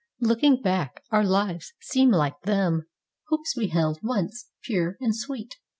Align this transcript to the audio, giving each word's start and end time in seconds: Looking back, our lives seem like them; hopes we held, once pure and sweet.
Looking 0.19 0.59
back, 0.59 1.03
our 1.11 1.23
lives 1.23 1.73
seem 1.79 2.09
like 2.09 2.39
them; 2.41 2.87
hopes 3.27 3.55
we 3.55 3.67
held, 3.67 3.99
once 4.01 4.49
pure 4.63 4.97
and 4.99 5.15
sweet. 5.15 5.57